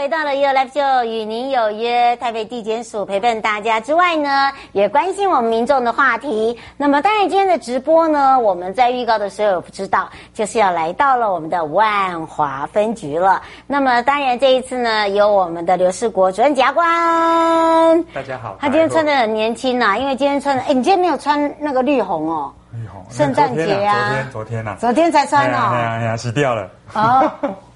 [0.00, 2.16] 回到了 You Live Show，与您有约。
[2.16, 6.58] 台北地检署陪伴大家之外呢，也关心我们民众的话题。
[6.78, 13.42] 那么，当然今天的直播呢，我们在预告的时候有不知道，就是要来到了我们的万华分局了。
[13.66, 18.02] 那么，当然这一次呢，有我们的刘世国主任检察官。
[18.14, 18.56] 大家好。
[18.58, 22.50] 他今天穿的很年轻呐、啊，因为今天穿的，哎，你今天没有穿那个绿红哦。
[22.72, 23.04] 绿红。
[23.10, 24.08] 圣诞节啊。
[24.08, 24.76] 昨天，昨天呐、啊。
[24.80, 25.68] 昨天才穿哦。
[25.74, 26.70] 哎呀哎呀，洗掉了。
[26.94, 27.30] 哦。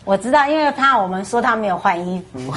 [0.05, 2.53] 我知道，因为怕我们说他没有换衣服。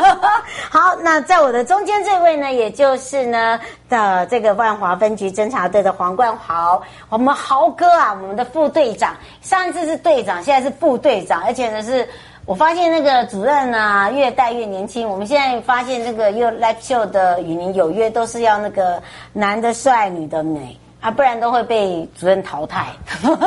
[0.70, 3.58] 好，那在我的中间这位呢，也就是呢
[3.88, 12.06] 的这个万华分局侦查队的黄冠豪，我们豪哥啊，我们的副队长，上一次是队长，现在是副队长，而且呢是，
[12.44, 15.08] 我发现那个主任啊越带越年轻。
[15.08, 20.78] 我们现在发现那个又 Live Show 的与您有约都是要那个男的帅，女的美。
[21.02, 22.86] 啊，不然都会被主任淘汰。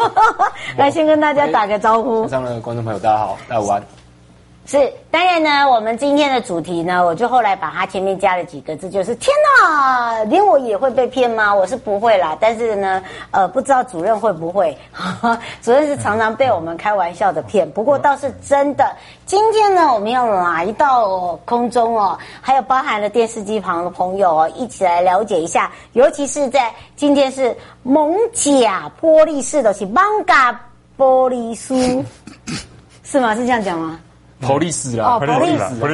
[0.77, 2.27] 来，先跟大家打个招呼。
[2.27, 3.81] 上的观众朋友，大家好，大家午安。
[4.67, 11.53] 是，当然呢，我们今天的主题呢，我就后来把它前面加了几个字，就是天哪，连我也会被骗吗？
[11.53, 12.99] 我是不会啦，但是呢，
[13.29, 14.75] 呃，不知道主任会不会？
[15.61, 18.91] 主任是常常被我们开玩笑的骗，不过倒是真的。
[19.27, 30.59] 今天呢，我们要来到空中哦，还有包含了电视机旁的朋友哦，一起来了解一下，尤其是在今天是艋舺玻璃市的是艋舺
[30.97, 32.03] 玻璃书，
[33.03, 33.35] 是吗？
[33.35, 33.99] 是这样讲吗？
[34.41, 35.15] 破历史啦！
[35.15, 35.87] 哦，破历史，破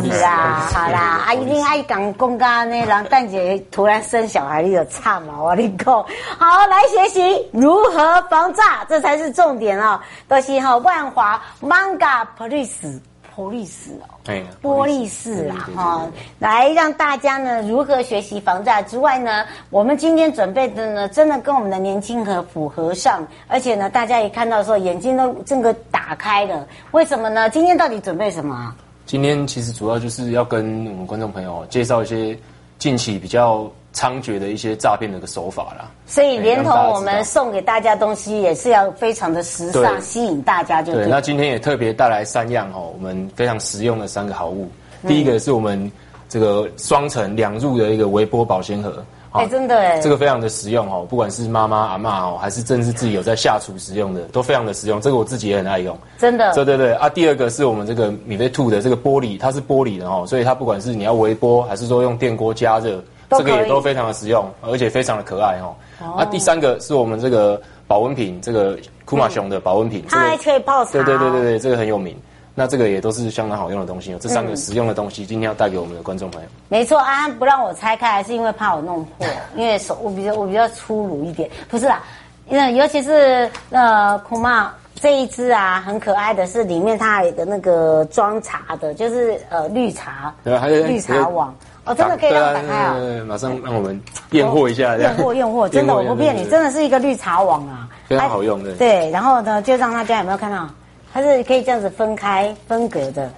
[0.00, 0.60] 历史啦！
[0.72, 5.34] 好啦，阿姨，你爱讲公家呢，然后蛋姐突然生小孩，你就差嘛！
[5.40, 5.92] 我跟你讲，
[6.38, 10.00] 好，来学习如何防诈，这才是重点哦。
[10.28, 13.00] 都是哈万华 Manga Police。
[13.34, 16.08] 玻璃市哦，对，玻璃市啦哈，
[16.38, 26.66] 来让大家呢如何学习防诈之外呢，我们今天准备的呢，真的跟我们的年轻和符合上，而且呢，大家一看到的时候眼睛都整个打开了。
[26.90, 27.48] 为什么呢？
[27.50, 28.74] 今天到底准备什么？
[29.06, 32.38] 今天其实主要就是要跟我们观众朋友介绍一些
[32.78, 33.70] 近期比较。
[33.92, 41.04] 猖獗的一些诈骗的一个手法啦，所以连同我们送给大家东西也是要非常的时尚，吸引大家就对。
[41.04, 44.68] 对，那今天也特别带来三样哦，我们非常实用的三个好物。
[45.08, 45.90] 第一个是我们
[46.28, 55.00] 这个双层两入的一个微波保鲜盒，哎，真的哎，这个非常的实用哦，不管是妈妈阿妈哦，还是正是自己有在下厨使用的，都非常的实用。
[55.00, 56.54] 这个我自己也很爱用，真的。
[56.54, 63.02] 对对对啊，第二个是我们这个米菲兔的这个玻璃，它是玻璃的哦，所以它不管是你要微波，还是说用电锅加热。
[63.38, 65.74] 这个也都非常的实用，而且非常的可爱哦。
[66.16, 70.92] 啊、第三个是我们这个保温瓶，这个库玛熊的保温瓶，它还可以泡茶。
[70.92, 72.16] 对对对对对，这个很有名。
[72.52, 74.18] 那这个也都是相当好用的东西哦。
[74.20, 76.48] 这三个实用的东西，今天要带给我们的观众朋友。
[76.68, 79.26] 没错，安安不让我拆开，还是因为怕我弄破，
[79.56, 81.48] 因为手我比较我比较粗鲁一点。
[81.68, 82.02] 不是啦，
[82.48, 91.54] 那尤其是呃库玛这一支啊，很可爱的是里面它有个那个装茶的，就是呃绿茶，对，还有绿茶网。
[91.84, 92.94] 哦，真的可以让我打开啊！
[92.94, 94.00] 对对对，马上让我们
[94.32, 94.96] 验货一下。
[94.96, 98.72] 验货验货，真的我不骗你，真的是一个绿茶网啊，非常好用的。
[98.74, 100.68] 对，然后呢，就让大家有没有看到？
[101.12, 103.28] 它是可以这样子分开分隔的，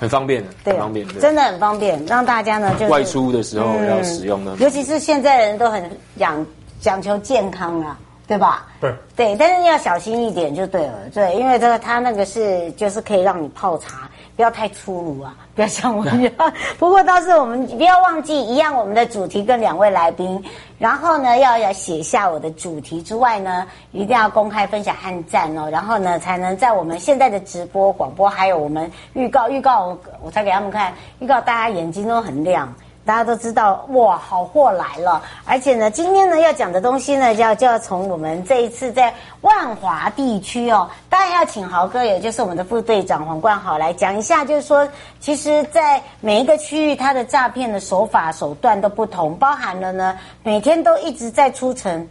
[0.00, 4.56] 很方便的，对，方便，真的很方便，让大家呢就外出的时候要使用的。
[4.56, 6.46] 尤其是现在的人都很讲
[6.80, 8.66] 讲求健康啊，对吧？
[8.80, 14.08] 对对，但是要小心一点就对了，对，因为这个它那个是就是可以让你泡茶。
[14.36, 15.34] 不要太粗鲁啊！
[15.54, 16.32] 不要像我一样。
[16.78, 20.42] 不过倒是我们不要忘记一样，我们的主题跟两位来宾，
[20.78, 32.74] 然后呢要要写下我的主题之外呢，一定要公开分享按赞哦，然后呢才能在我们现在的直播广播，还有我们预告预告我，我才给他们看预告，大家眼睛都很亮。
[33.04, 35.22] 大家都知道哇，好货来了！
[35.44, 39.12] 而且呢，今天呢要讲的东西呢，就要就要从我们这一次在
[39.42, 44.88] 万华地区哦，当然要请豪哥，也就是我们的副队长黄冠豪来讲一下，就是说，
[45.20, 52.08] 其实，在每一个区域，它的诈骗的手法手段都不同，包含了呢，每天都一直在出城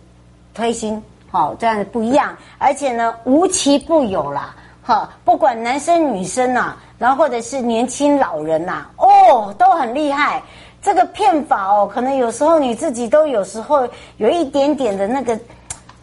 [0.53, 4.53] 推新，好，这样不一样，而且呢，无奇不有啦，
[4.83, 10.39] 哈，不管男生女生呐，然后或者是年轻老人呐，哦，都很厉害。
[10.83, 13.87] 这个骗法哦，可能有时候你自己都有时候
[14.17, 15.39] 有一点点的那个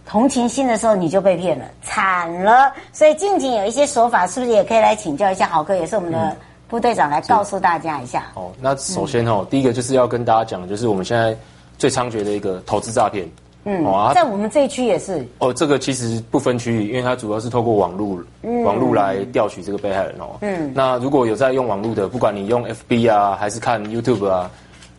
[0.06, 2.72] 同情心的时候，你就被骗了，惨了。
[2.90, 5.76] 所以近景有一些手法，是不是也可以来请教一下豪哥？
[5.76, 6.34] 也是我们的
[6.66, 8.24] 部队长来告诉大家一下。
[8.34, 11.36] 哦，那首先哦，嗯、第一个就是要跟大家讲的就是我们现在
[11.76, 13.28] 最猖獗的一个投资诈骗。
[13.64, 15.22] 嗯，哦，在我们这一区也是。
[15.38, 20.38] 哦，这个其实不分区域，因为它主要是透过网络，嗯、网络来调取这个被害人哦。
[20.40, 24.50] 嗯，那如果有在用网络的，不管你用 FB 啊，还是看 YouTube 啊，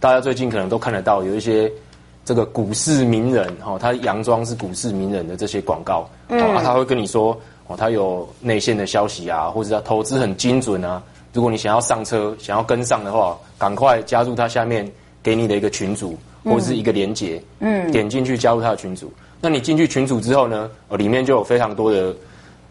[0.01, 1.71] 大家最近可能都看得到有一些
[2.25, 11.01] 这个股市名人哦，他佯装是股市名人的这些广告，嗯，啊，他会跟你说哦，他有内线的消息啊，或者他投资很精准啊。
[11.31, 14.91] 如果你想要上车，想要跟上的话，赶快加入他下面
[15.23, 16.17] 给你的一个群组。
[16.43, 19.13] 或者是一个连接，嗯，点进去加入他的群组。
[19.39, 22.11] 那你进去群组之后呢，呃，里面就有非常多的，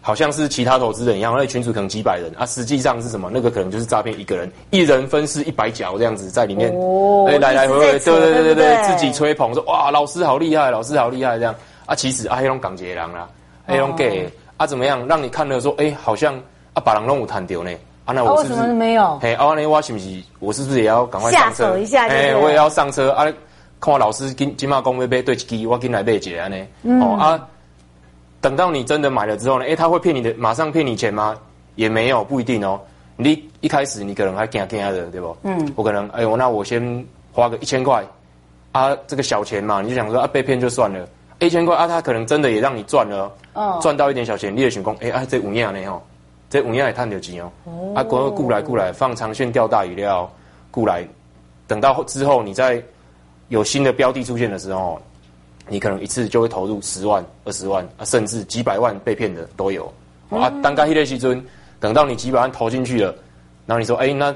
[0.01, 3.31] 好像是其他投资人一样，那群主可能几百人啊，实际上是什么？
[3.33, 11.55] 那个可能就是诈骗一个人，一人分饰一百角这样子在里面，哦，哎，来来回回，对对对对对，自己吹捧说哇，老师好厉害，老师好厉害这样
[11.87, 13.29] 啊，其实啊，黑龙港捷狼啦，
[13.67, 15.07] 黑龙 gay 啊，怎么样？
[15.07, 16.35] 让你看了说，哎，好像
[16.73, 17.71] 啊，把人弄有弹掉呢。
[18.07, 19.19] 啊，那我是不是没有？
[19.23, 22.09] 嘿，啊，那我是不是我是不是也要赶快上车一下？
[22.09, 23.27] 哎，我也要上车啊。
[23.79, 26.67] 看我老师今今嘛讲要买对一支，我今来买一个安尼。
[26.83, 27.49] 嗯、哦啊，
[28.41, 29.65] 等到你真的买了之后呢？
[29.65, 31.37] 诶、欸，他会骗你的，马上骗你钱吗？
[31.75, 32.81] 也没有，不一定哦。
[33.17, 35.37] 你一开始你可能还惊惊的，对不？
[35.43, 35.73] 嗯。
[35.77, 38.05] 我可能，哎呦，那我先花个一千块
[38.73, 41.07] 啊，这个小钱嘛，你就想说啊，被骗就算了，
[41.39, 46.03] 一千块啊，他可能真的也让你赚了，哦，赚到一点小钱，你也想讲，哎、欸、啊，这五样呢吼，
[46.49, 47.53] 这五样也赚到钱哦。
[47.65, 47.93] 哦。
[47.95, 50.31] 啊，过过来过来，放长线钓大鱼料，
[50.71, 51.07] 过来，
[51.67, 52.83] 等到之后你再。
[53.51, 55.03] 有新的标的出现的时候，
[55.71, 59.91] 你可能一次就会投入十万、二十万啊，甚至几百万被骗的都有。
[60.31, 61.43] 嗯、啊，当该一类西尊，
[61.79, 63.15] 等到你几百万投进去了，
[63.67, 64.35] 然后你说，哎、欸，那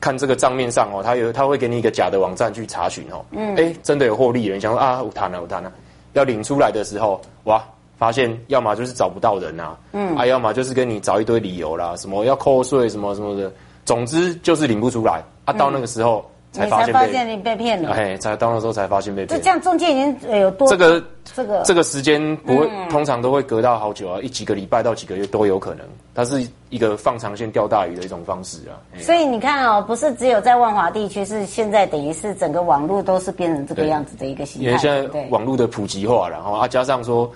[0.00, 5.72] 看这个账面上哦，他有他会给你一个假的网站去查询哦，嗯，哎、欸，真的有获利了，你想说啊，我谈了，我谈了，
[6.12, 7.62] 要领出来的时候，哇，
[7.98, 13.52] 发现要么就是找不到人啊，嗯，啊，要么就是跟你找一堆理由啦，什么要扣税什么什么的，
[13.84, 15.22] 总之就是领不出来。
[15.44, 16.18] 啊，到那个时候。
[16.18, 19.38] 嗯才发现，你被骗了，哎，才到那时候才发现被骗。
[19.38, 21.02] 就这样，中间已经有多这个
[21.34, 25.86] 这个这个时间不会，嗯、通常都会隔到好久啊，一几个礼拜到几个月都有可能。
[26.14, 28.80] 它是一个放长线钓大鱼的一种方式啊。
[28.98, 34.66] 所以你看哦，不是只有在万华地区，是现在等于是整个网络都是变成这个样子的一个形态。
[34.66, 37.30] 因为现在网络的普及化，然后啊，加上说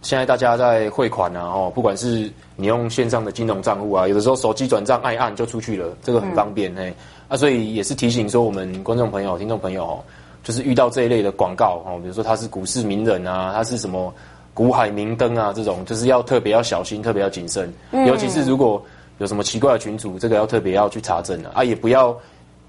[0.00, 6.94] 现在大家在汇款啊，哦，不管是你用线上的金融账户啊，有的时候手机转账按一按就出去了，这个很方便，哎、嗯。
[7.34, 9.98] 啊，所以也是提醒说，我们观众朋友、听众朋友哦，
[10.44, 14.14] 就是遇到这一类的广告哦，比如说他是股市名人啊，他是什么
[14.54, 18.80] 股海明灯啊，这种就是要特别要小心，特别要谨慎，嗯、尤其是如果
[19.18, 22.16] 有什么奇怪的群主，这个要特别要去查证啊，啊，也不要。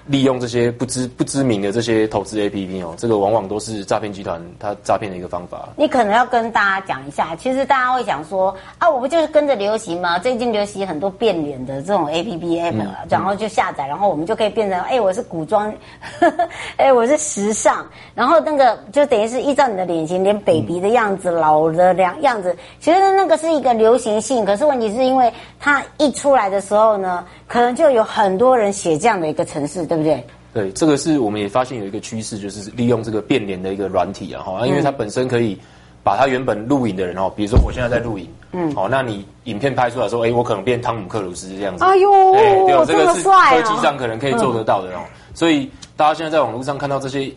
[0.08, 5.70] 利用这些不知不知名的这些投资 APP 哦，这个往往都是诈骗集团它诈骗的一个方法。
[5.76, 10.20] 你可能要跟大家讲一下，其实大家会想说啊，我不就是跟着流行吗？
[10.20, 15.74] 最近流行很多变脸的这种 APP app，、嗯、然后就下载，然后我们就可以变成哎，我是古装，
[16.78, 24.46] 哎，我是时尚，然后那个就等于是依照你的脸型，连 baby 的样子、嗯、老的样样子，其实那个是一个流行性。
[24.46, 29.86] 可是问题是因为它一出来的时候呢，可能就有很多人写这样的一个城市。
[29.86, 30.24] 对不对？
[30.54, 35.56] 对，这个是我们也发现有一个趋势，就是利用这个变脸的一个软体啊，哈，因为它本身可以
[36.02, 45.02] 把它原本录影的人哦，比如说我现在在录影，嗯，哦，那你影片拍出来说，哎，我可能变汤姆克鲁斯这样子，哎呦，对，这个是科技上可能可以做得到的哦。
[45.34, 47.32] 所以大家现在在网络上看到这些，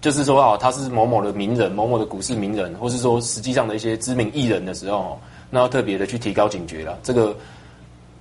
[0.00, 7.36] 就是说啊，他是某某的名人，某某的股市名人，或是说实际上的一些知名艺人的时候，那要特别的去提高警觉了，这个。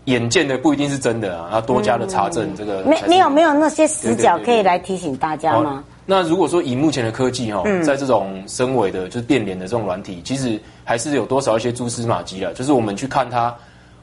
[0.06, 2.46] 眼见的不一定是真的啊，要多加的查证。
[2.50, 5.84] 嗯、这个没没有没有那些死角可以来提醒大家吗？
[6.06, 12.54] 那如果说以目前的科技哈、在这种深伪的，就是变脸的这种软体，其实还是有多少一些蛛丝马迹的。
[12.54, 13.56] 就是我们去看它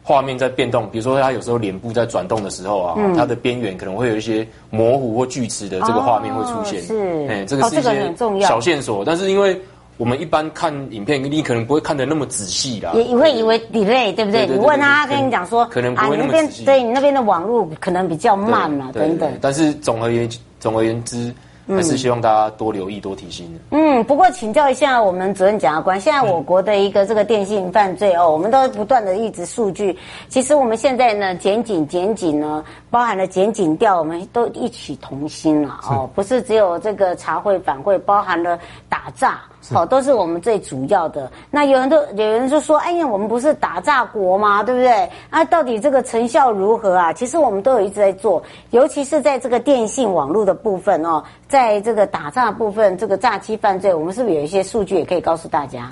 [0.02, 6.80] 画面在变动，比如说它有时候脸部在转动的时候啊，嗯、它的边缘可能会有一些模糊或锯齿的这个画面会出现。
[6.80, 9.60] 哦、是，哎，这个是一些小线索，但是因为。
[10.00, 14.46] 我们一般看影片，你可能不会看的那么仔细啦，也会以为 delay，对不对？
[14.46, 16.64] 你问他，他跟你讲说，可能不会那么仔细。
[16.64, 19.30] 啊，你那边对你那边的网络可能比较慢嘛，等等。
[19.42, 20.26] 但是总而言
[20.58, 21.30] 总而言之。
[21.68, 23.56] 还是希望大家多留意、多提醒。
[23.70, 29.96] 嗯，不过请教一下我们主任检察官，现在我国的一个这个电信犯罪哦，我们都不断的一直数据。
[30.28, 39.40] 其实我们现在呢，检警、检警呢，包含了检警调，我们都一起同心了哦，不是只有这个查会反会，包含了打诈，
[39.74, 41.30] 哦，都是我们最主要的。
[41.50, 44.62] 那有人都有人就说，哎呀，我们不是打诈国吗？
[44.62, 45.08] 对不对？
[45.28, 47.12] 啊，到底这个成效如何啊？
[47.12, 51.22] 其实我们都有一直在做，尤其是在这个电信网络的部分哦。
[51.46, 55.90] 在这个打诈部分，这个诈欺犯罪，我们是不是有一些数据也可以告诉大家？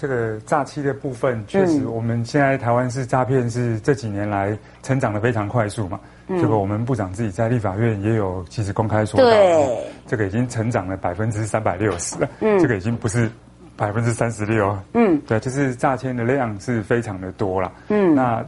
[0.00, 5.98] 这个诈欺的部分，确实我们现在台湾是诈骗是这几年来成长的非常快速嘛。
[6.28, 12.28] 嗯、这个我们部长自己在立法院也有其实公开说到，对这个已经成长了百分之三百六十了。
[12.38, 13.28] 嗯，这个已经不是
[13.76, 14.78] 百分之三十六。
[14.94, 17.72] 嗯，对，就是诈骗的量是非常的多了。
[17.88, 18.46] 嗯，那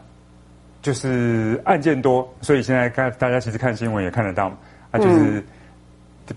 [0.83, 4.47] 就是案件多，所以现在看大家其实看新闻也看得到，
[4.93, 5.41] 啊，就是。
[5.41, 5.45] 嗯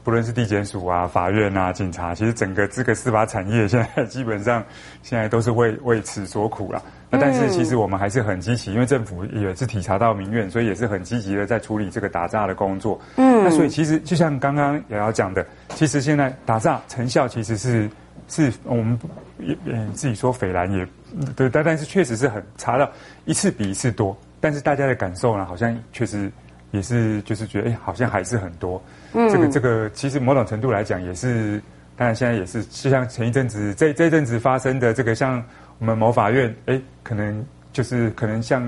[0.04, 4.64] 不论是地检署啊、法院啊、警察，其实整个这个司法产业现在基本上
[5.02, 6.82] 现在都是为 为此所苦了。
[7.10, 13.00] 那但是其实我们还是很积极，因为政府也是体察到民怨，所以也是很积极的在处理这个打诈的工作。
[13.18, 17.88] 嗯，那所以其实就像刚刚瑶瑶讲的，其实现在打诈成效其实是
[18.28, 19.00] 是我们
[19.38, 19.56] 也
[19.94, 20.88] 自己说斐然也
[21.36, 22.92] 对，但但是确实是很查到
[23.26, 26.32] 一次比一次多，但是大家的感受呢，好像确实
[26.72, 28.82] 也是就是觉得哎，好像还是很多。
[29.14, 31.62] 嗯，这个这个其实某种程度来讲也是，
[31.96, 35.44] 当然现在也是，就像前一阵子这这一阵子发生的这个，像
[35.80, 38.64] 我们某法院，哎，可能就是可能像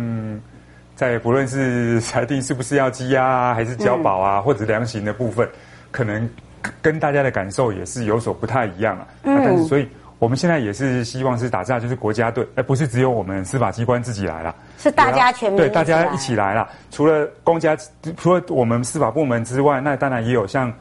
[0.96, 5.48] 在不论是裁定是不是要羁押啊，还是交保啊，嗯、或者量刑的部分，
[5.92, 6.30] 可能
[6.82, 9.08] 跟大家的感受也是有所不太一样啊。
[9.24, 9.88] 嗯，但是所以。
[10.26, 16.68] 我们现在也是希望是打诈，就是国家队，而不是只有我们司法机关自己来了，是大家全民对大家一起来了。
[16.90, 17.78] 除了公家，
[18.18, 20.74] 除了我们司法部门之外，那当然也有像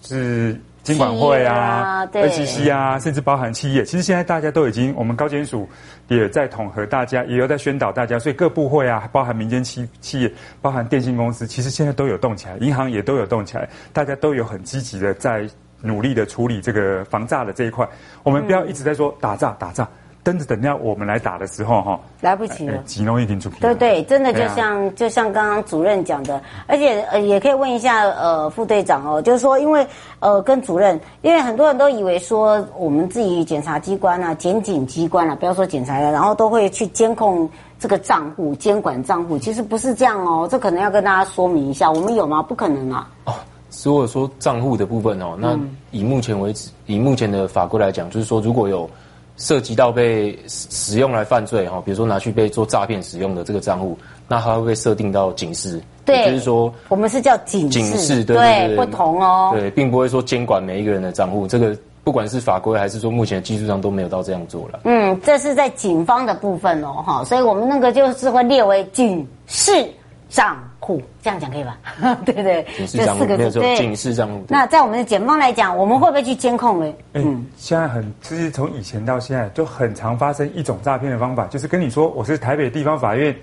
[0.00, 3.84] 是金管会啊、NCC 啊，甚至包含企业。
[3.84, 5.68] 其实现在大家都已经，我们高检署
[6.06, 10.32] 也在统合大家，也有在宣导大家，所以各部会啊，包含民间企企业，
[10.62, 15.48] 包含电信公司，其实现在都有动起来，银行也都有动起来，大家都有很积极的在。
[15.84, 17.86] 努力的处理这个防诈的这一块，
[18.22, 19.86] 我们不要一直在说打诈打诈，
[20.22, 23.60] 等着等到我们来打的时候哈，来不及了，急弄一点出去。
[23.60, 29.86] 对对，真的就像就像刚刚主任讲的，而且呃也可以问一下呃副队长哦，就是说因为
[30.20, 37.46] 呃跟主任，因为很多人都以为说我们自己检察机关啊、检警机关啊，不要说检察了，然后都会去监控
[37.78, 42.42] 这个账户、监管账户，其实不是这样哦，这可能要跟大家说明一下，我们有吗？
[42.42, 43.06] 不可能啊。
[43.26, 43.34] 哦
[43.82, 45.58] 如果说账户的部分哦，那
[45.90, 48.88] 以目前为止，以目前的法规来讲，就是说如果有
[49.36, 64.80] 涉及到被使用来犯罪哈，比如说拿去被做诈骗使用的这个账户，那它会被设定到警示，对，就是说我们是叫警警示，对对对，不同哦，对，并不会说监管每一个人的账户，这个不管是法规还是说目前的技术上都没有到这样做了。
[64.84, 69.86] 嗯，这是在警方的部分哦，哈，所以我们那个就是会列为警示。
[70.30, 71.78] 账户这样讲可以吧？
[72.26, 73.74] 对对，这四个字对。
[73.76, 74.44] 警示账户。
[74.48, 76.94] 那在我们的检方来讲，我们会不会去监控呢？
[77.14, 83.34] 嗯，现在很，就是从以前到现在，就很常发生一种诈骗的方法，就是跟你说我是台北地方法院，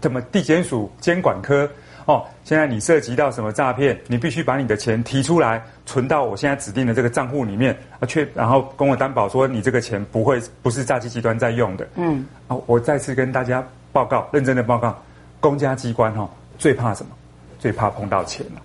[0.00, 1.68] 怎么地检署监管科
[2.06, 11.86] 哦，现在你涉及到什么诈骗，你必须把你的钱提出来，存到我现在指定的这个账户里面，啊，确然后跟我担保说你这个钱不会不是诈欺集团在用的。
[11.96, 13.62] 嗯，啊，我再次跟大家
[13.92, 14.96] 报告，认真的报告。
[15.38, 17.12] 公家机关哈最怕什么？
[17.58, 18.62] 最怕碰到钱了。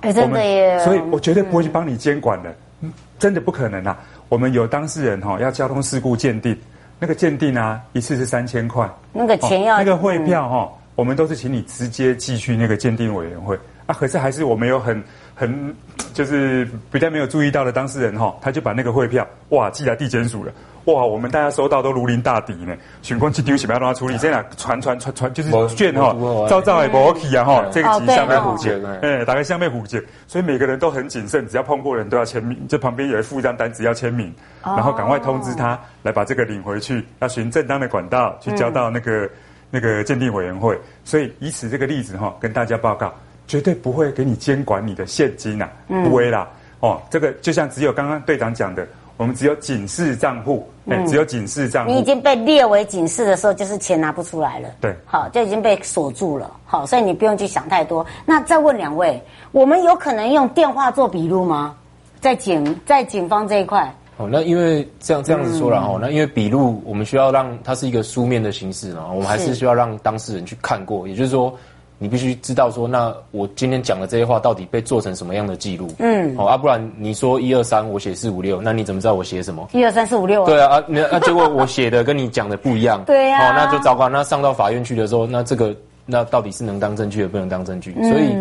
[0.00, 0.78] 哎，真的耶！
[0.80, 3.96] 所以我绝对不会去帮你监管的，嗯，真的不可能啊！
[4.28, 6.58] 我们有当事人哈要交通事故鉴定，
[6.98, 13.94] 那个鉴定啊一次是三千块，那个钱要那个汇票哈，我们都是请你直接寄去那个鉴定委员会啊。
[13.94, 15.00] 可是还是我们有很
[15.36, 15.76] 很
[16.14, 20.50] 就是比较没有注意到的当事人哈，他就把那个汇票哇寄来地检署了。
[20.86, 22.76] 哇，我们大家收到都如临大敌呢。
[23.02, 24.18] 选光去丢起，不要让他处理。
[24.18, 26.12] 这样传传传传，就是卷哈，
[26.48, 27.64] 照照也不 OK 啊哈。
[27.70, 30.02] 这个其实相当虎结，哎，大概相当虎结。
[30.26, 32.58] 所以每个人都很谨慎，只要碰过人都要签名。
[32.68, 39.30] 这旁边有一附一张单子要签名，然后赶快通知他来把这个领回去，要循正当的管道去交到那个
[39.70, 40.76] 那个鉴定委员会。
[41.04, 43.14] 所以以此这个例子哈，跟大家报告，
[43.46, 46.48] 绝对不会给你监管你的现金呐，不会啦。
[46.80, 48.84] 哦，这个就像只有刚刚队长讲的。
[49.16, 51.92] 我们只有警示账户，哎、嗯，只有警示账户。
[51.92, 54.68] 你已经被列为警示的时候，就是钱拿不出来了。
[54.80, 56.50] 对，好，就已经被锁住了。
[56.64, 58.04] 好，所以你不用去想太多。
[58.26, 61.76] 那再问两位，我们有可能用电话做笔录吗？
[62.20, 63.94] 在警在警方这一块？
[64.16, 71.56] 哦，那因为这样这样子说了哈，嗯、那因为笔录我们需要让它是一个书面的形式呢，我们还是需要让当事人去看过，也就是说。
[72.02, 75.86] 你必须知道说，那我今天讲的这些话到底被做成什么样的记录？
[76.00, 79.68] 嗯，好啊，不然你说一二三，我写四五六，那你怎么知道我写什么？
[79.72, 80.46] 一二三四五六啊？
[80.46, 84.08] 对啊，啊，那那结果我写的跟你讲的不一样， 对呀，哦，那就糟糕。
[84.08, 85.72] 那上到法院去的时候，那这个
[86.04, 87.94] 那到底是能当证据，也不能当证据？
[87.94, 88.32] 所以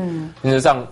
[0.41, 0.83] 原则上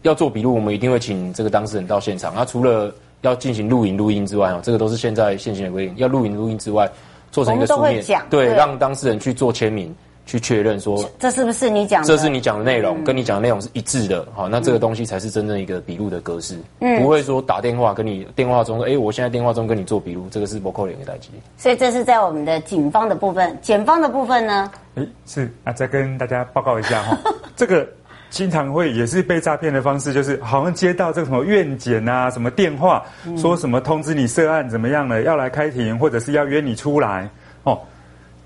[0.00, 2.32] 要做笔录，我们一定会请这个当事人到现场。
[2.34, 6.90] 那除了要进行录影录音之外，哦，这个都是现在现行的规定，要录影录音之外，
[7.30, 9.94] 做成一个书面，对，让当事人去做签名。
[10.26, 12.08] 去确认说，这是不是你讲的？
[12.08, 14.26] 这是你讲的内容，跟你讲的内容是一致的。
[14.34, 16.58] 好，那这个东西才是真正一个笔录的格式，
[16.98, 21.30] 不会说打电话跟你电话中，哎，我现在电话中跟你做笔录，这个是不扣脸的代机。
[21.56, 24.68] 所以这是在我们的警方的部分，检方的部分呢？
[24.96, 27.16] 哎，是啊，再跟大家报告一下哈，
[27.54, 27.88] 这个
[28.28, 33.04] 经常会也是被诈骗的方式，就是好像接到这个什么院检啊，什么电话，
[33.36, 37.30] 说什么通知你涉案怎么样了，要来开庭，或者是要约你出来
[37.62, 37.78] 哦，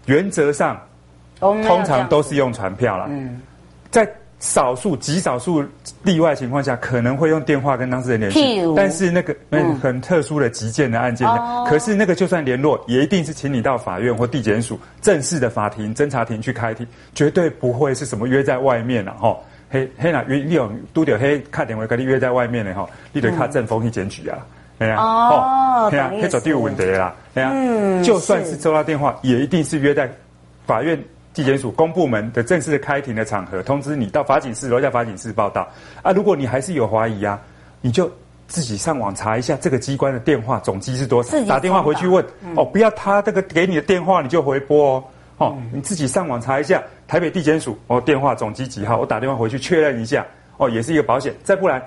[0.04, 0.78] 原则上。
[1.40, 3.40] 通常都是用传票啦，嗯，
[3.90, 4.06] 在
[4.38, 5.62] 少数极少数
[6.02, 8.62] 例外情况下，可能会用电话跟当事人联系。
[8.74, 9.36] 但是那个
[9.82, 11.28] 很特殊的急件的案件，
[11.66, 19.36] 可是那个就算联络，也一定是请你到法院或地检署正式的法庭侦查庭去开庭，绝对不会是什么约在外面了哈。
[19.68, 24.38] 嘿，嘿那约你有都得嘿看电话跟你约在外面的哈，你得看政风去检举啊，
[24.78, 27.52] 哎呀，哦，对啊，嘿走第五问题啦，哎呀，
[28.02, 30.10] 就算是收到电话，也一定是约在
[30.66, 30.98] 法院。
[31.32, 35.68] 地检署公部门的正式的开庭的场合，通知你到法警室楼下法警室报到
[36.02, 36.10] 啊。
[36.10, 37.40] 如果你还是有怀疑啊，
[37.80, 38.10] 你就
[38.48, 44.96] 自己上网查一下这个机关的电话总机是多少，打电话回去问、嗯、哦，不要他这个给你的电话你就回拨
[45.36, 51.32] 哦，哦，你自己上网查一下台北地检署哦电话总机几号，我打电话回去确认一下哦，也是一个保险。
[51.44, 51.80] 再不然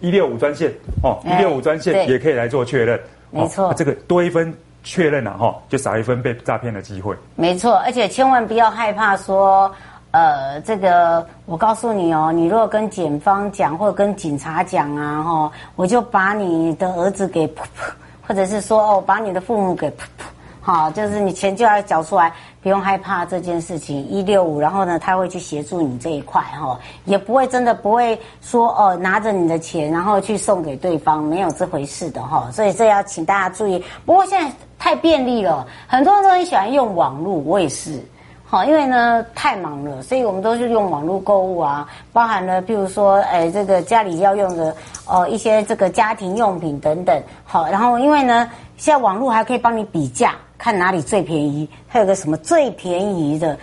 [0.00, 2.98] 一六五专线哦，一六五专线也可以来做确认，
[3.30, 4.52] 没错、哦，这个多一分。
[4.84, 7.16] 确认了哈，就少一分被诈骗的机会。
[7.34, 9.68] 没错，而且千万不要害怕说，
[10.12, 17.90] 呃，这个我告诉你哦，你如果跟检方讲或者跟警察讲啊，哈，我就把你的儿子给噗噗，
[18.28, 20.24] 或者是说哦，把你的父母给噗噗。
[20.60, 24.02] 好，就是你钱就要缴出来，不用害怕这件事情。
[24.08, 32.48] 一六五，然后呢，他会去协助你这一块，哈，也不会真的不会说哦，拿着你的钱然后去送给对方，没有这回事的哈。
[32.50, 33.84] 所以这要请大家注意。
[34.06, 38.00] 不过现在太便利了，很多人都很喜欢用网络，我也是。
[38.44, 44.74] 好，因为呢太忙了，所以我们都是用网络购物啊，包含了譬如说，哎，这个家里要用的
[45.06, 47.22] 哦一些这个家庭用品等等。
[47.44, 50.34] 好，然后因为呢，现在网络还可以帮你比价。
[50.56, 53.58] 看哪里最便宜，还有个什么最便宜的，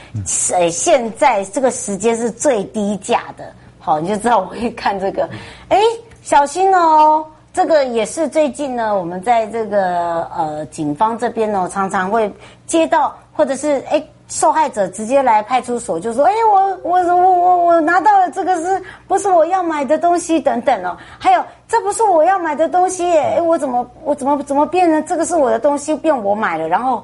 [0.53, 5.27] 呃，现在这个时间是最低价的，好，你就知道我会看这个，
[5.69, 5.79] 哎，
[6.21, 12.31] 小心哦，这个也是最近呢，我们在这个呃警方这边呢，常常会
[12.65, 14.03] 接到，或者是哎。
[14.33, 20.95] 受害者直接来派出所就说：“哎，我我我我我拿到了这个是不是我要买的东西等等哦？
[21.19, 26.69] 还有这不是我要买的东西耶，哎，我怎么我怎么怎么变成这个是我的东西变我买了？
[26.69, 27.03] 然后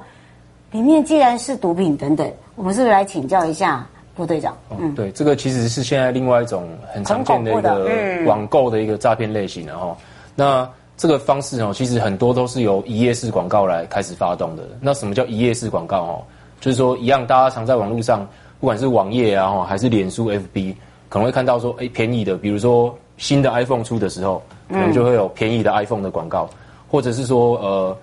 [0.70, 4.56] 里面既然是毒品等等，我们是不是来请教一下副队长？
[4.78, 9.94] 嗯，对，这个其实是现在另外一种很常见的一个网购的一个诈骗类型，然后
[10.38, 14.62] 那这个方式哦，其实很多都是由一页式广告来开始发动的。
[14.80, 16.22] 那什么叫一页式广告哦？
[16.60, 18.24] 就是说，一样，大家常在网络上，
[18.60, 20.76] 不管是网页啊，还是脸书、FB，
[21.08, 26.48] 可能会看到说，哎，便宜的，比如说新的 iPhone 出的时候，可能就会有便宜的 iPhone 的广告，
[26.88, 27.96] 或者是说，呃，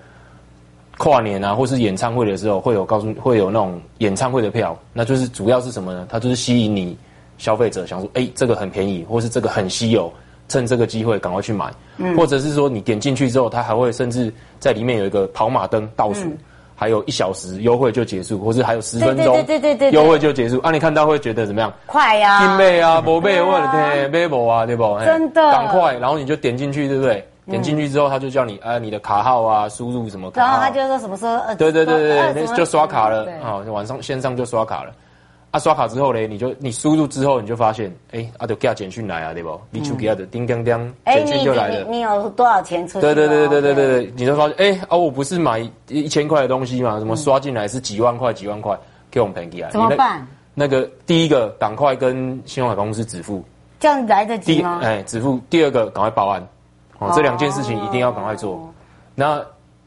[0.98, 6.06] 跨年啊，或是演唱会的时候，会有告诉，会有那种演唱会的票，那就是主要是什么呢？
[6.10, 6.98] 它就是吸引你
[7.38, 10.12] 消费者想说，哎，这个很便宜，或是这个很稀有，
[10.48, 11.72] 趁这个机会赶快去买，
[12.18, 16.32] 或者是说你点进去之后，它还会甚至在里面有一个跑马灯倒数。
[16.78, 20.72] 还有一小时优惠就结束，或是还有十分钟对对对优惠就结束啊！
[20.72, 21.72] 你看到会觉得怎么样？
[21.86, 22.46] 快呀！
[22.46, 25.00] 金妹啊，宝贝，我的天，买不啊，对不？
[25.06, 25.98] 真的，赶快！
[26.00, 27.26] 然后你就点进去，对不对？
[27.46, 30.30] 点进去之后，他就叫你啊，你的卡号啊，输入什么？
[30.36, 31.40] 然后他就说什么时候？
[31.56, 33.64] 对对对对对，就刷卡了啊！
[33.72, 34.92] 晚上线上就刷卡了。
[35.56, 39.58] 啊，刷卡之后嘞，你就你输入之后，你就发现，哎，啊，就给他简讯来啊，对不？
[39.72, 41.88] 你就给他的叮叮叮，简讯就来了。
[41.90, 43.02] 你有多少钱出去？
[43.02, 48.78] 对对对对对对对，你就发现，哎，啊，我不是买一千块的东西嘛，怎么刷进来是几万块几万块，
[49.10, 49.70] 给我们便宜啊？
[49.72, 50.28] 怎么办？
[50.54, 53.42] 那个第一个赶快跟信用卡公司止付，
[53.80, 54.82] 这样来得及吗？
[54.84, 55.40] 哎，止付。
[55.50, 56.46] 第二个赶快报案，
[57.00, 58.70] 哦，这两件事情一定要赶快做。
[59.16, 59.42] 那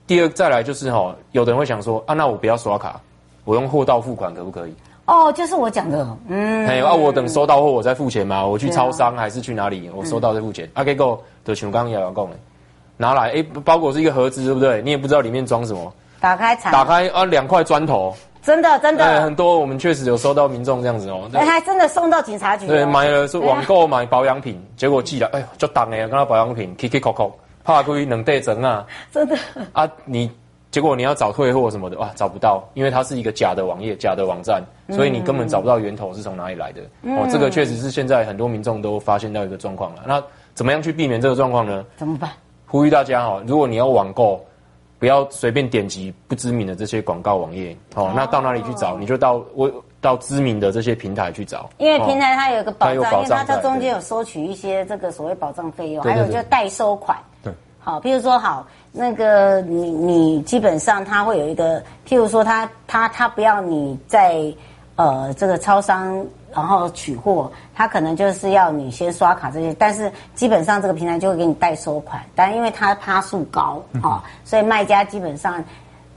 [0.07, 2.98] 第二再来就是哈，有的人会想说，啊，那我不要刷卡，
[3.44, 4.74] 我用货到付款可不可以？
[5.09, 10.68] 哦，就是我讲的，嗯，哎，啊，我等收到货我再付钱嘛，我去超商还是去哪里，我收到再付钱。
[10.75, 12.37] 啊，可以够，就像刚刚瑶瑶讲的，
[12.99, 14.83] 拿来，哎，包裹是一个盒子，对不对？
[14.83, 15.90] 你也不知道里面装什么，
[16.21, 29.38] 打开查，打开啊，两块砖头，真的真的，哎，很多我们确实有收到民众这样子哦，哎，还真的送到警察局，对，买了是网购买保养品，结果寄来，哎呦，就当哎，刚刚保养品，K K 扣扣，怕亏能对整啊， 真的。
[29.73, 30.31] 啊，你。
[30.70, 36.83] 结果你要找退货什么的哇，找不到，因为它是一个假的网页、假的网站，所以你根本找不到源头是从哪里来的。
[37.02, 40.02] 嗯、哦，这个确实是现在很多民众都发现到一个状况了。
[40.07, 40.22] 那
[40.54, 41.85] 怎么样去避免这个状况呢？
[41.96, 42.31] 怎么办？
[42.66, 44.44] 呼吁大家哦，如果你要网购，
[44.98, 47.74] 不要随便点击不知名的这些广告网页。
[47.94, 48.98] 哦，那到哪里去找？
[48.98, 57.16] 你就到我到知名的这些平台去找，因为平台它有个保障，哦、保障因为它它中间有收取一些这个所谓保障费用，还有就代收款。
[57.42, 64.42] 对，好，比如说好，那个你你基本上他会有一个，譬如说他他他不要你在
[64.96, 75.62] 呃这个超商然后取货，他可能就是要你先刷卡这些，但是基本上这个平台就会给你代收款，但因为它趴数高啊、哦，所以卖家基本上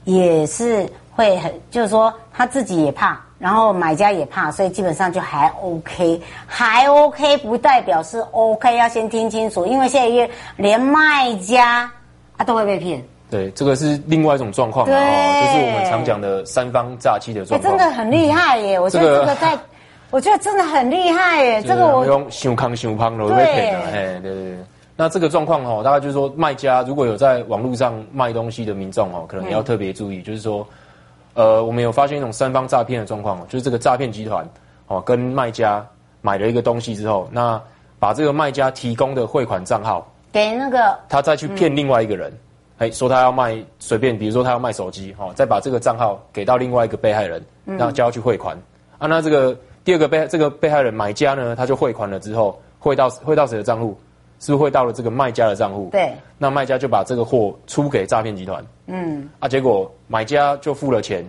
[0.04, 3.20] 也是会很，就是说他自己也怕。
[3.38, 11.90] 然后买家也怕，所以基本上就还 OK，还 OK 不代表是 OK，要先听清楚，因为现在连卖家
[12.42, 13.02] 啊都会被骗。
[13.30, 17.70] 对，这个是另外一种状况，对哦，就是我们常讲的三方诈欺的状况。
[17.72, 18.76] 真的很厉害耶！
[18.76, 19.62] 嗯、我觉得这个在，这个、
[20.10, 21.62] 我觉得真的很厉害耶！
[21.62, 24.56] 这个我用熊康熊胖的被骗了，哎，对对对。
[24.96, 30.66] 那这个状况哦，大概就是说，卖家如果有在网络上卖东西的民众哦，可能也要特别注意，嗯、就是说。
[31.34, 34.46] 呃，我们有发现一种三方诈骗的状况，就是这个诈骗集团
[34.88, 35.82] 哦，跟卖家
[36.20, 37.58] 买了一个东西之后，那
[37.98, 42.32] 把这个卖家提供的汇款账号给那个，他再去骗另外一个人，
[42.78, 48.56] 哎、嗯，说他要卖随便，比如说他要卖手机，哦，再把这个账号给到另外一个被害人，然后叫他去汇款。
[48.56, 48.62] 嗯、
[48.98, 53.96] 啊，那这个第二个被这个被害人买家呢，他就汇款了之后，汇到汇到谁的账户？
[54.40, 55.88] 是不是汇到了这个卖家的账户？
[55.92, 56.12] 对。
[56.36, 58.64] 那卖家就把这个货出给诈骗集团。
[58.86, 59.28] 嗯。
[59.38, 61.24] 啊，结果买家就付了钱，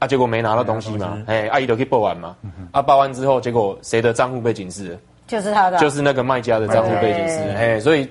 [0.00, 1.22] 啊，结果没拿到东西嘛？
[1.26, 2.34] 哎，阿姨都可以报案嘛？
[2.42, 4.98] 嗯、哼啊，报完之后，结果谁的账户被警示了？
[5.26, 5.78] 就是他的。
[5.78, 7.38] 就是那个卖家的账户背景是。
[7.56, 8.08] 哎，所以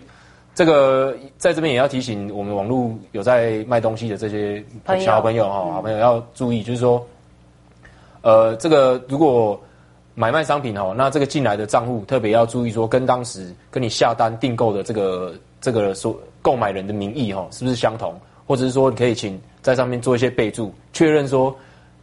[0.55, 4.63] 这个在这边也要提醒我们网络有在卖东西的这些
[4.99, 7.05] 小朋友哈，友嗯、好朋友要注意，就是说，
[8.21, 9.59] 呃，这个如果。
[10.15, 18.13] 买卖商品哦，那这个进来的账户特别要注意说，跟当时跟你下单订购的这个这个所购买人的名义哈，是不是相同？
[18.45, 21.55] 或者是说，你可以请在上面做一些备注，确认说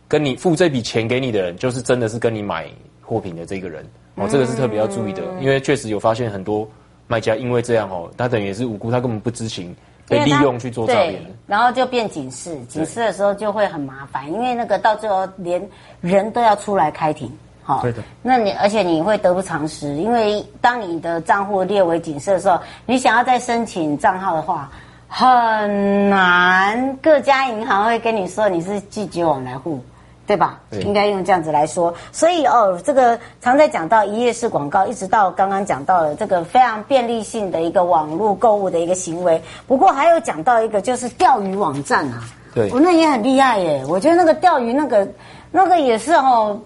[0.08, 2.68] 跟你付这笔钱给你的人，就是真的是跟你买
[3.00, 6.68] 货品的这个人哦，这个是特别要注意的，因为确实有发现很多
[7.06, 9.74] 卖家因为这样哦，他等于也是无辜，他根本不知情，
[10.08, 15.62] 被利用去做诈骗，然后就变警示，警示的时候就会很麻烦，因为那个到最后连
[16.00, 17.30] 人都要出来开庭。
[17.62, 18.02] 好，对的。
[18.22, 24.70] 那你而且你会得不偿失，因为当你的账户列为警示的时候，你想要再申请账号的话，
[25.06, 26.96] 很难。
[27.02, 29.84] 各家银行会跟你说你是拒绝往来户，
[30.30, 30.60] 对吧？
[30.70, 30.80] 对。
[30.82, 31.92] 应该用这样子来说。
[32.12, 39.42] 所以哦，这个常在讲到一页式广告，一直到刚刚讲到了这个非常便利性的一个网络购物的一个行为。
[39.66, 42.22] 不过还有讲到一个就是钓鱼网站啊，
[42.54, 43.84] 对，我那也很厉害耶。
[43.88, 45.08] 我觉得那个钓鱼那个
[45.50, 46.56] 那个也是哦。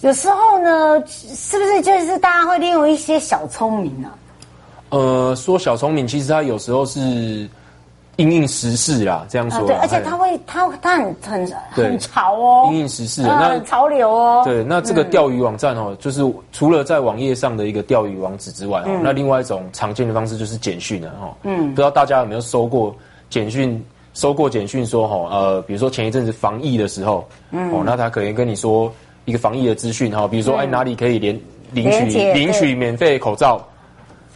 [0.00, 4.18] 有时候呢，是不是就是大家会利用一些小聪明呢、啊？
[4.90, 7.48] 呃，说小聪明，其实他有时候是
[8.16, 9.66] 因应时事啦，这样说、啊。
[9.66, 14.42] 对，而且他会，他他很很很潮哦，因应时事，那很潮流哦。
[14.44, 16.20] 对，那这个钓鱼网站哦，嗯、就是
[16.52, 21.36] 除了在网页上的一个钓鱼网址之外哦，嗯、那另外一种常见的方式就是简讯了哈。
[21.42, 22.94] 嗯，不知道大家有没有收过
[23.30, 23.84] 简讯？
[24.14, 28.92] 收过简讯说哈，呃，比如说前一阵子防疫的时候，嗯，哦，那他可能跟你说。
[29.26, 31.34] 一个防疫的资讯哈，比如说哎哪里可以连
[31.72, 33.58] 领取领取免费口罩，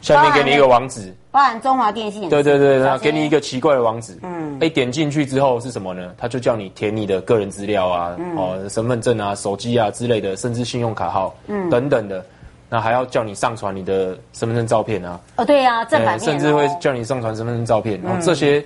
[0.00, 2.28] 下面给你一个网址，包含中华电信。
[2.28, 6.12] 对对对，然后给你一个奇怪的网址，嗯，哎点进去之后是什么呢？
[6.16, 12.24] 他就叫你填你的个人资料啊，哦身份证啊、手机啊之类的，甚至信用卡号，嗯等等的，
[12.68, 15.20] 那还要叫你上传你的身份证照片啊。
[15.36, 18.64] 哦对啊，正版甚至会叫你上传身份证照片，然后这些。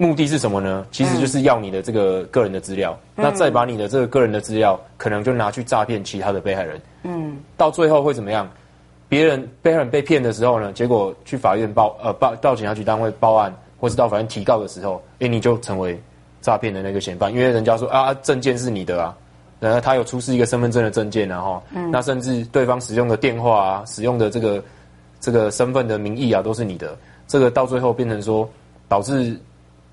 [0.00, 0.86] 目的是什么呢？
[0.92, 6.80] 其实就是要你的这个个人的资料，嗯、那再把你的这个个人的资料，可能就拿去诈骗其他的被害人。
[7.02, 8.48] 嗯，到最后会怎么样？
[9.08, 16.00] 别人被害人被骗的时候呢，结果去法院报呃报到警察局单位报案，或是到法院提告的时候，哎，你就成为
[16.40, 19.16] 诈骗的那个嫌犯，因为人家说啊，证件是你的啊，
[19.60, 24.62] 然后他有出示一个身份证的证件，然后，嗯，那甚至对方使用的电话啊，使用的这个
[25.20, 28.48] 这个身份的名义啊，都是你的，这个到最后变成说
[28.88, 29.38] 导致。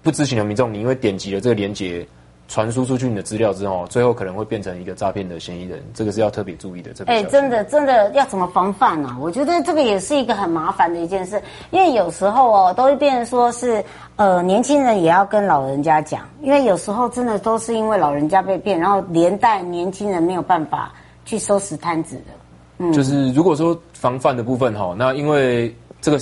[0.04, 2.06] 不知情的民众，你因为点击了这个连结，
[2.48, 6.94] 传输出去你的资料之后，最后可能会变成一个诈骗的嫌疑人，这个是要特别注意的。
[6.94, 9.18] 这哎、欸，真的真的要怎么防范呢、啊？
[9.20, 13.84] 我觉得这个也是一个很麻烦的一件事，因为有时候哦，都会变成说是
[14.16, 20.94] 呃，年轻人也要跟老人家讲，因为有时候真的都是因为老人家被骗，然后连带年轻人没有办法
[21.26, 22.24] 去收拾摊子的。
[22.78, 26.20] 嗯，就是如果说防范的部分哈，那因为这个。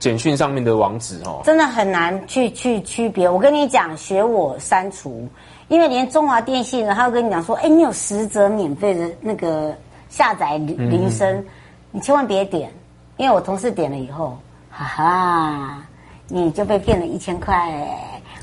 [0.00, 3.26] 简讯上面的网址哦，真的很难去去区别。
[3.26, 5.26] 我跟你讲，学我删除，
[5.68, 9.74] 因为连中华电信呢，他会跟你讲说，哎，你有十折免费的那个
[10.08, 11.44] 下载铃声，
[11.90, 12.70] 你千万别点，
[13.16, 14.36] 因为我同事点了以后，
[14.70, 15.82] 哈哈，
[16.28, 17.72] 你就被骗了一千块。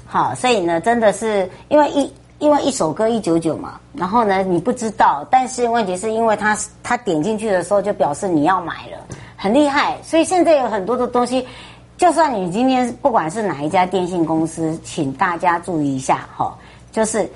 [0.06, 8.98] 好，所以呢，真的是因为一因为一首歌一九九嘛，然后呢你不知道，但是问题是因为他他点进去的时候就表示你要买了，
[9.38, 9.96] 很厉害。
[10.02, 11.48] 所以现在有很多的东西，
[11.98, 16.58] 就算你今天不管是哪一家电信公司，请大家注意一下哈，
[16.92, 17.30] 就是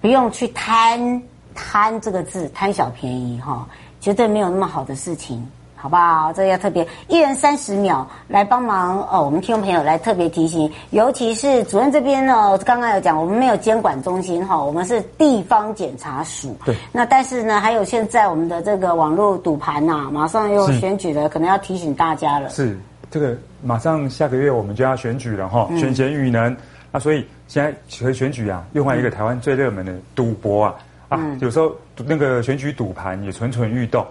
[0.00, 1.22] 不用去贪
[1.54, 3.66] 贪这个字，贪小便宜哈，
[4.00, 5.46] 绝对没有那么好的事情。
[5.76, 6.32] 好不好？
[6.32, 9.22] 这个要特别一人三十秒来帮忙哦。
[9.22, 16.56] 我们听众朋友来特别提醒，尤其是主任这边呢，刚刚有讲，我们没有监管中心哈，我们是地方检察署。
[16.64, 16.74] 对。
[16.90, 22.48] 那但是呢，还有现在我们的这个网络赌盘呐，马上又选举了，可能要提醒大家了。
[22.48, 26.56] 是这个，马上下个月我们就要选举了哈，选贤与能
[26.94, 30.74] 啊，所以现在选选举啊，另外一个台湾最热门的赌博啊
[31.08, 31.74] 啊，有时候
[32.06, 34.06] 那个选举赌盘也蠢蠢欲动。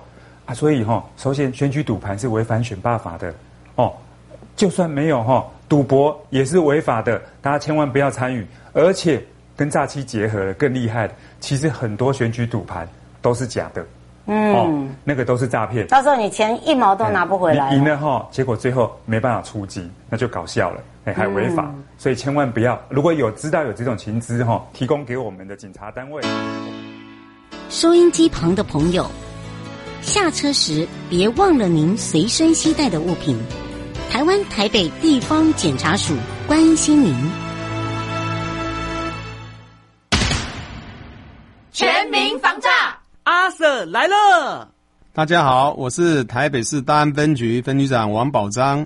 [0.45, 3.33] 啊，所以哈、哦，首先选举赌盘是违反选罢法的，
[3.75, 3.93] 哦，
[4.57, 8.45] 就算没有哈、哦，赌博也是违法的，大家千万不要参与。
[8.73, 9.23] 而且
[9.55, 12.85] 跟诈欺结合了更厉害的，其实很多选举赌盘
[13.21, 13.85] 都是假的，
[14.25, 15.87] 嗯，哦，那个都是诈骗。
[15.87, 22.81] 到时候你钱一毛都拿不回来，赢了哈，结果最后没办法出击，那就搞笑了，哎，还违法，嗯、所以千万不要。
[22.89, 26.23] 如果有知道有这种情资哈，提供给我们的警察单位。
[27.69, 29.09] 收音机旁的朋友。
[30.01, 33.37] 下车时别忘了您随身携带的物品。
[34.09, 36.13] 台湾台北地方检察署
[36.45, 37.15] 关心您。
[41.71, 42.69] 全民防诈，
[43.23, 44.69] 阿 Sir 来了。
[45.13, 48.85] 大家好，我是台北市大安分局分局长王宝章。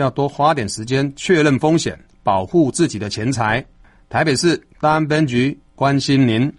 [0.00, 3.64] 要多花点时间确认风险，保护自己的钱财。
[4.08, 6.50] 台北市大安分局关心您。